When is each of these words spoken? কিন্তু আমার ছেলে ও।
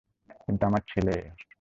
কিন্তু 0.41 0.63
আমার 0.65 0.83
ছেলে 0.87 1.15
ও। 1.23 1.41